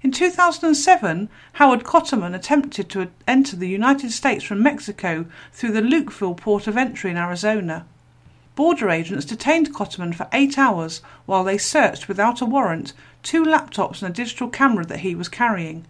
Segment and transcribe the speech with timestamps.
[0.03, 6.37] In 2007, Howard Cotterman attempted to enter the United States from Mexico through the Lukeville
[6.37, 7.85] port of entry in Arizona.
[8.55, 12.93] Border agents detained Cotterman for eight hours while they searched without a warrant
[13.23, 15.85] two laptops and a digital camera that he was carrying.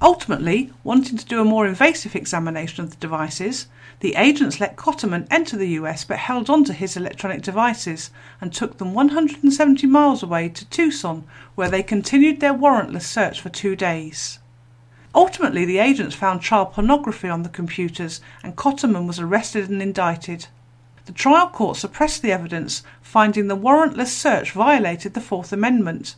[0.00, 3.66] Ultimately, wanting to do a more invasive examination of the devices,
[3.98, 8.10] the agents let Cotterman enter the US but held on to his electronic devices
[8.40, 11.24] and took them 170 miles away to Tucson,
[11.56, 14.38] where they continued their warrantless search for two days.
[15.16, 20.46] Ultimately, the agents found child pornography on the computers and Cotterman was arrested and indicted.
[21.06, 26.14] The trial court suppressed the evidence, finding the warrantless search violated the Fourth Amendment.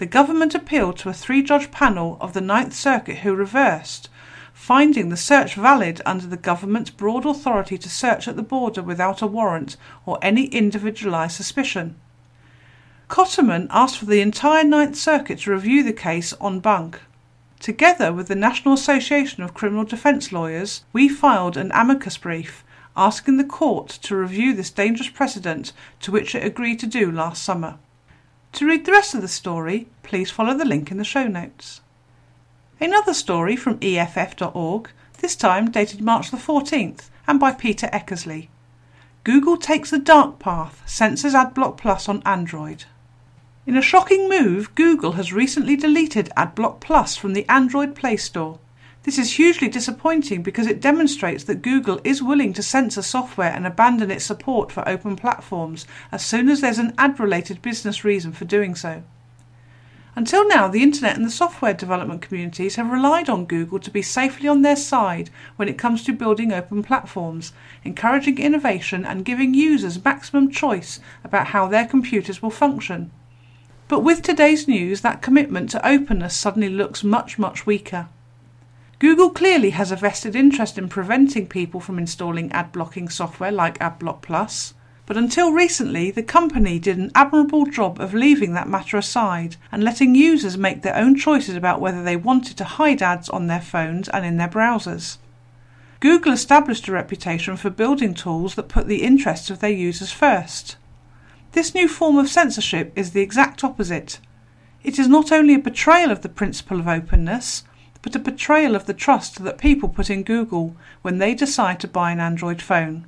[0.00, 4.08] The government appealed to a three judge panel of the Ninth Circuit who reversed,
[4.54, 9.20] finding the search valid under the government's broad authority to search at the border without
[9.20, 11.96] a warrant or any individualized suspicion.
[13.10, 16.98] Cotterman asked for the entire Ninth Circuit to review the case en banc.
[17.58, 22.64] Together with the National Association of Criminal Defense Lawyers, we filed an amicus brief
[22.96, 27.42] asking the court to review this dangerous precedent to which it agreed to do last
[27.42, 27.76] summer.
[28.52, 31.80] To read the rest of the story, please follow the link in the show notes.
[32.80, 34.90] Another story from EFF.org,
[35.20, 38.48] this time dated March the 14th and by Peter Eckersley.
[39.22, 42.84] Google takes the dark path, censors AdBlock Plus on Android.
[43.66, 48.58] In a shocking move, Google has recently deleted AdBlock Plus from the Android Play Store.
[49.10, 53.66] This is hugely disappointing because it demonstrates that Google is willing to censor software and
[53.66, 58.30] abandon its support for open platforms as soon as there's an ad related business reason
[58.30, 59.02] for doing so.
[60.14, 64.00] Until now, the internet and the software development communities have relied on Google to be
[64.00, 69.54] safely on their side when it comes to building open platforms, encouraging innovation and giving
[69.54, 73.10] users maximum choice about how their computers will function.
[73.88, 78.06] But with today's news, that commitment to openness suddenly looks much, much weaker.
[79.00, 83.78] Google clearly has a vested interest in preventing people from installing ad blocking software like
[83.78, 84.74] AdBlock Plus.
[85.06, 89.82] But until recently, the company did an admirable job of leaving that matter aside and
[89.82, 93.62] letting users make their own choices about whether they wanted to hide ads on their
[93.62, 95.16] phones and in their browsers.
[96.00, 100.76] Google established a reputation for building tools that put the interests of their users first.
[101.52, 104.20] This new form of censorship is the exact opposite.
[104.84, 107.64] It is not only a betrayal of the principle of openness,
[108.02, 111.88] but a betrayal of the trust that people put in Google when they decide to
[111.88, 113.06] buy an Android phone.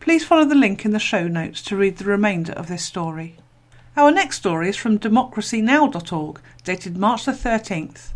[0.00, 3.36] Please follow the link in the show notes to read the remainder of this story.
[3.96, 8.08] Our next story is from democracynow.org, dated March the 13th.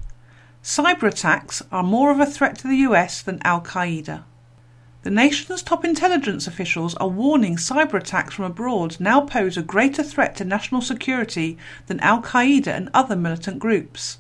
[0.62, 4.24] Cyber attacks are more of a threat to the US than Al Qaeda.
[5.04, 10.02] The nation's top intelligence officials are warning cyber attacks from abroad now pose a greater
[10.02, 11.56] threat to national security
[11.86, 14.18] than Al Qaeda and other militant groups.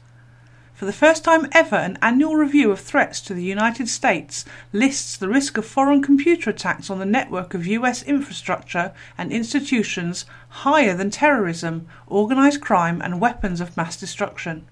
[0.76, 4.44] For the first time ever, an annual review of threats to the United States
[4.74, 10.26] lists the risk of foreign computer attacks on the network of US infrastructure and institutions
[10.50, 14.66] higher than terrorism, organised crime, and weapons of mass destruction.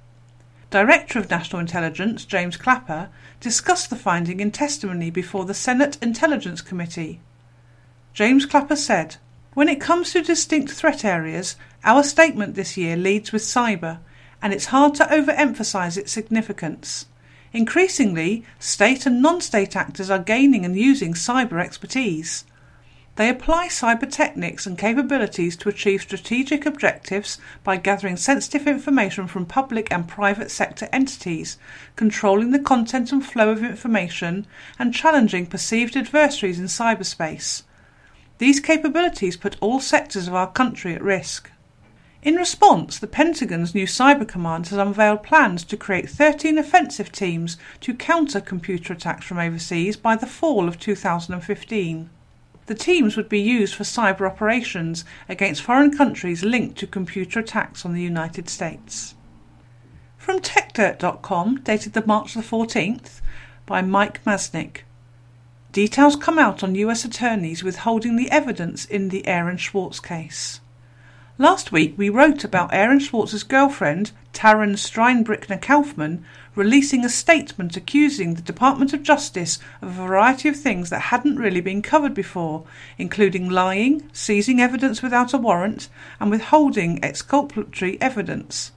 [0.68, 3.08] Director of National Intelligence, James Clapper,
[3.40, 7.22] discussed the finding in testimony before the Senate Intelligence Committee.
[8.12, 9.16] James Clapper said,
[9.54, 14.00] When it comes to distinct threat areas, our statement this year leads with cyber
[14.44, 17.06] and it's hard to overemphasize its significance.
[17.54, 22.44] Increasingly, state and non state actors are gaining and using cyber expertise.
[23.16, 29.46] They apply cyber techniques and capabilities to achieve strategic objectives by gathering sensitive information from
[29.46, 31.56] public and private sector entities,
[31.96, 34.46] controlling the content and flow of information,
[34.78, 37.62] and challenging perceived adversaries in cyberspace.
[38.36, 41.50] These capabilities put all sectors of our country at risk.
[42.24, 47.58] In response, the Pentagon's new Cyber Command has unveiled plans to create 13 offensive teams
[47.80, 52.08] to counter computer attacks from overseas by the fall of 2015.
[52.64, 57.84] The teams would be used for cyber operations against foreign countries linked to computer attacks
[57.84, 59.14] on the United States.
[60.16, 63.20] From TechDirt.com, dated the March the 14th,
[63.66, 64.78] by Mike Masnick.
[65.72, 70.60] Details come out on US attorneys withholding the evidence in the Aaron Swartz case.
[71.36, 78.42] Last week we wrote about Aaron Swartz's girlfriend, Taren Stinebrickner-Kauffman, releasing a statement accusing the
[78.42, 82.62] Department of Justice of a variety of things that hadn't really been covered before,
[82.98, 85.88] including lying, seizing evidence without a warrant,
[86.20, 88.70] and withholding exculpatory evidence.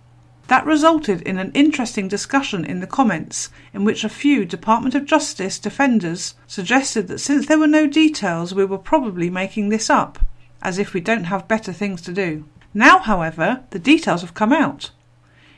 [0.48, 5.06] That resulted in an interesting discussion in the comments, in which a few Department of
[5.06, 10.18] Justice defenders suggested that since there were no details, we were probably making this up
[10.62, 12.46] as if we don't have better things to do.
[12.74, 14.92] Now, however, the details have come out.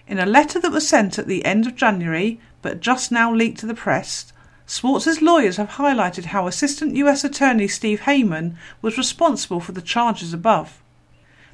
[0.07, 3.59] In a letter that was sent at the end of January, but just now leaked
[3.59, 4.31] to the press,
[4.65, 10.33] Swartz's lawyers have highlighted how Assistant US Attorney Steve Heymann was responsible for the charges
[10.33, 10.81] above.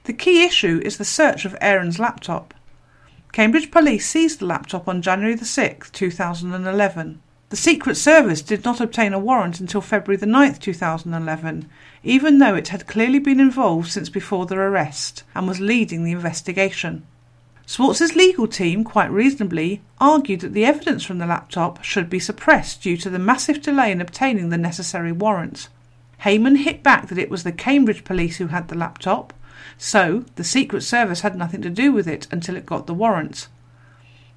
[0.03, 2.53] The key issue is the search of Aaron's laptop.
[3.31, 7.21] Cambridge Police seized the laptop on January 6, 2011.
[7.50, 11.69] The Secret Service did not obtain a warrant until February 9, 2011,
[12.03, 16.12] even though it had clearly been involved since before their arrest and was leading the
[16.12, 17.06] investigation.
[17.68, 22.81] Swartz's legal team, quite reasonably, argued that the evidence from the laptop should be suppressed
[22.81, 25.69] due to the massive delay in obtaining the necessary warrant.
[26.24, 29.33] Heymann hit back that it was the Cambridge police who had the laptop,
[29.77, 33.48] so the Secret Service had nothing to do with it until it got the warrant.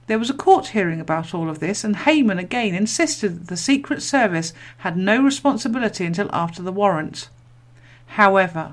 [0.09, 3.59] There was a court hearing about all of this, and Heymann again insisted that the
[3.59, 7.29] Secret Service had no responsibility until after the warrant.
[8.07, 8.73] However,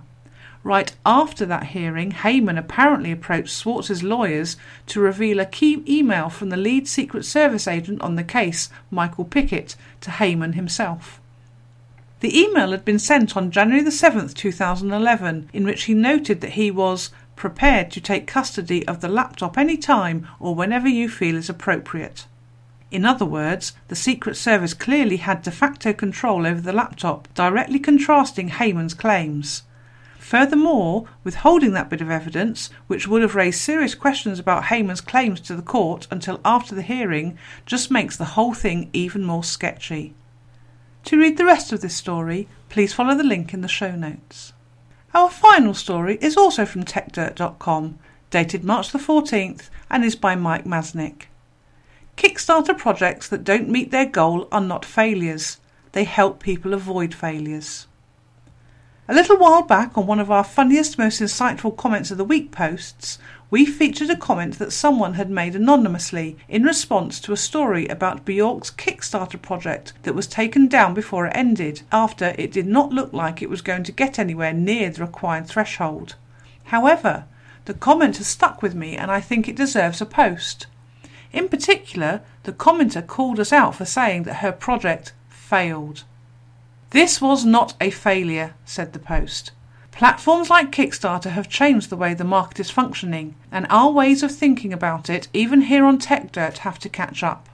[0.64, 4.56] right after that hearing, Heymann apparently approached Swartz's lawyers
[4.88, 9.26] to reveal a key email from the lead Secret Service agent on the case, Michael
[9.26, 11.20] Pickett, to Heymann himself.
[12.22, 16.54] The email had been sent on January the 7th, 2011, in which he noted that
[16.54, 21.36] he was prepared to take custody of the laptop any time or whenever you feel
[21.36, 22.26] is appropriate.
[22.92, 27.80] In other words, the Secret Service clearly had de facto control over the laptop, directly
[27.80, 29.64] contrasting Heymann's claims.
[30.18, 35.40] Furthermore, withholding that bit of evidence, which would have raised serious questions about Heymann's claims
[35.42, 40.16] to the court until after the hearing, just makes the whole thing even more sketchy.
[41.06, 44.54] To read the rest of this story, please follow the link in the show notes.
[45.16, 47.98] Our final story is also from TechDirt.com,
[48.32, 51.28] dated March the 14th, and is by Mike Masnick.
[52.18, 55.58] Kickstarter projects that don't meet their goal are not failures.
[55.94, 57.88] They help people avoid failures.
[59.08, 62.50] A little while back on one of our funniest, most insightful comments of the week
[62.50, 63.20] posts,
[63.52, 68.26] we featured a comment that someone had made anonymously in response to a story about
[68.26, 73.14] Bjork's Kickstarter project that was taken down before it ended, after it did not look
[73.14, 76.16] like it was going to get anywhere near the required threshold.
[76.64, 77.26] However,
[77.66, 80.66] the comment has stuck with me and I think it deserves a post.
[81.32, 86.06] In particular, the commenter called us out for saying that her project failed.
[86.92, 89.52] This was not a failure, said the post.
[89.92, 94.32] Platforms like Kickstarter have changed the way the market is functioning, and our ways of
[94.32, 97.48] thinking about it, even here on Tech Dirt, have to catch up.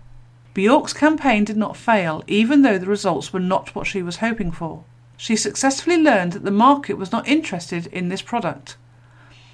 [0.53, 4.51] Bjork's campaign did not fail, even though the results were not what she was hoping
[4.51, 4.83] for.
[5.17, 8.75] She successfully learned that the market was not interested in this product.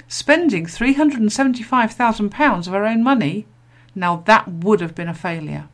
[0.08, 3.46] Spending £375,000 of her own money,
[3.94, 5.68] now that would have been a failure.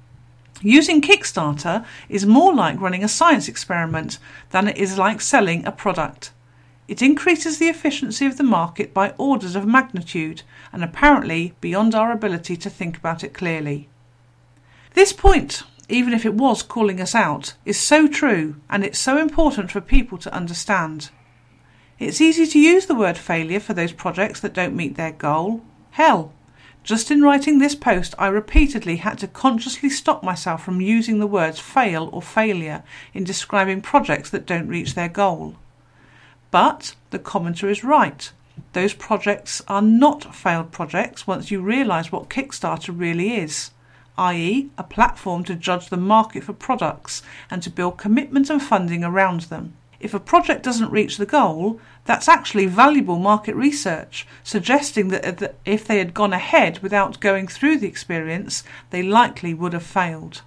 [0.66, 4.18] Using Kickstarter is more like running a science experiment
[4.52, 6.32] than it is like selling a product.
[6.88, 12.14] It increases the efficiency of the market by orders of magnitude and apparently beyond our
[12.14, 13.90] ability to think about it clearly.
[14.94, 19.18] This point, even if it was calling us out, is so true and it's so
[19.18, 21.10] important for people to understand.
[22.00, 25.62] It's easy to use the word failure for those projects that don't meet their goal.
[25.92, 26.32] Hell,
[26.84, 31.28] just in writing this post, I repeatedly had to consciously stop myself from using the
[31.28, 35.56] words fail or failure in describing projects that don't reach their goal.
[36.52, 38.30] But the commenter is right.
[38.74, 43.72] Those projects are not failed projects once you realise what Kickstarter really is.
[44.18, 49.04] i.e., a platform to judge the market for products and to build commitment and funding
[49.04, 49.74] around them.
[50.04, 55.56] If a project doesn't reach the goal, that's actually valuable market research, suggesting uh, that
[55.64, 60.42] if they had gone ahead without going through the experience, they likely would have failed.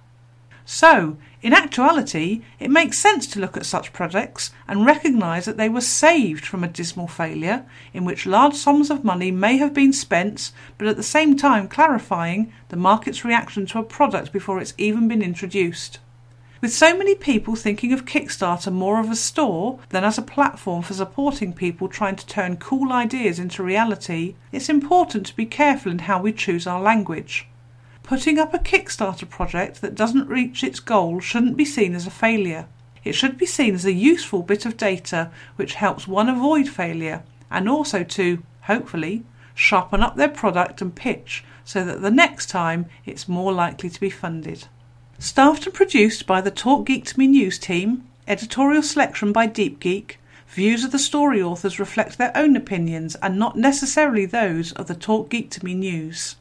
[0.63, 5.69] So, in actuality, it makes sense to look at such projects and recognise that they
[5.69, 9.91] were saved from a dismal failure in which large sums of money may have been
[9.91, 14.75] spent, but at the same time clarifying the market's reaction to a product before it's
[14.77, 15.97] even been introduced.
[16.59, 20.81] With so many people thinking of Kickstarter more of a store than as a platform
[20.81, 25.91] for supporting people trying to turn cool ideas into reality, it's important to be careful
[25.91, 27.47] in how we choose our language.
[28.01, 32.11] Putting up a Kickstarter project that doesn't reach its goal shouldn't be seen as a
[32.11, 32.65] failure.
[33.03, 37.21] It should be seen as a useful bit of data which helps one avoid failure
[37.51, 39.23] and also to, hopefully,
[39.53, 43.99] sharpen up their product and pitch so that the next time it's more likely to
[43.99, 44.67] be funded.
[45.19, 49.79] Staffed and produced by the Talk Geek to Me news team, editorial selection by Deep
[49.79, 54.85] Geek, views of the story authors reflect their own opinions and not necessarily those of
[54.85, 56.35] the Talk Geek to Me news.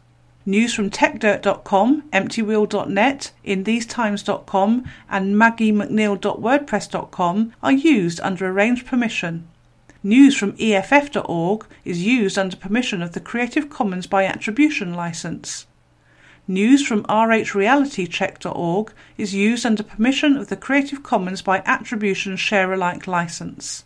[0.44, 9.48] News from techdirt.com, emptywheel.net, inthesetimes.com, and maggiemcneill.wordpress.com are used under arranged permission.
[10.02, 15.64] News from EFF.org is used under permission of the Creative Commons by Attribution license.
[16.48, 23.08] News from rhrealitycheck.org is used under permission of the Creative Commons by Attribution Share Alike
[23.08, 23.84] license.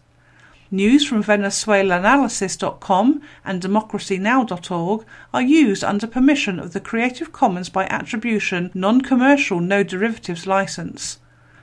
[0.70, 8.70] News from VenezuelaAnalysis.com and DemocracyNow.org are used under permission of the Creative Commons by Attribution
[8.74, 11.18] Non Commercial No Derivatives license.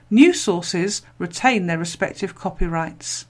[0.09, 3.27] News sources retain their respective copyrights.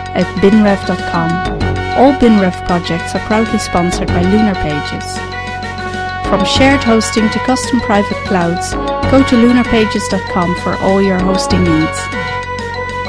[0.15, 1.31] at binrev.com.
[1.99, 5.17] All BinRev projects are proudly sponsored by Lunar Pages.
[6.29, 8.73] From shared hosting to custom private clouds,
[9.11, 11.99] go to lunarpages.com for all your hosting needs.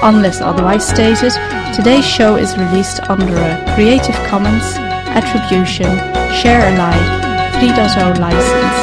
[0.03, 1.33] Unless otherwise stated,
[1.77, 4.75] today's show is released under a Creative Commons
[5.15, 5.95] Attribution
[6.35, 8.82] Share Alike 3.0 license.